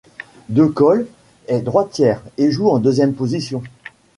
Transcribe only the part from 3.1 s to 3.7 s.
position.